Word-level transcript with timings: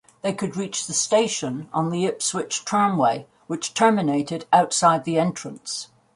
They 0.23 0.33
could 0.33 0.57
reach 0.57 0.87
the 0.87 0.93
station 0.93 1.69
on 1.71 1.91
the 1.91 2.07
Ipswich 2.07 2.65
Tramway 2.65 3.27
which 3.45 3.75
terminated 3.75 4.47
outside 4.51 5.03
the 5.03 5.19
entrance. 5.19 5.89